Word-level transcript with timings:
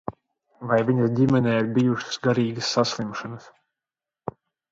Vai 0.69 0.77
viņas 0.87 1.11
ģimenē 1.19 1.53
ir 1.63 1.67
bijušas 1.75 2.17
garīgas 2.29 2.71
saslimšanas? 2.79 3.49